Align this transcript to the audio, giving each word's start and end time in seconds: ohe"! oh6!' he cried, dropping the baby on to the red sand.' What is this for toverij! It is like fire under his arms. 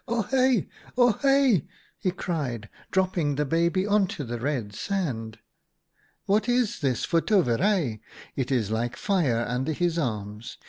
ohe"! 0.07 0.65
oh6!' 0.97 1.61
he 1.99 2.09
cried, 2.09 2.67
dropping 2.89 3.35
the 3.35 3.45
baby 3.45 3.85
on 3.85 4.07
to 4.07 4.23
the 4.23 4.39
red 4.39 4.73
sand.' 4.73 5.37
What 6.25 6.49
is 6.49 6.79
this 6.79 7.05
for 7.05 7.21
toverij! 7.21 7.99
It 8.35 8.51
is 8.51 8.71
like 8.71 8.95
fire 8.97 9.45
under 9.47 9.73
his 9.73 9.99
arms. 9.99 10.57